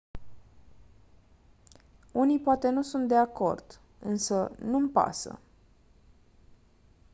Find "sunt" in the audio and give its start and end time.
2.81-3.07